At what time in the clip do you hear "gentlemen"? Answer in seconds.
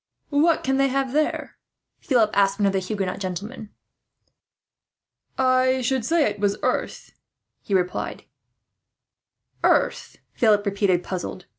3.19-3.69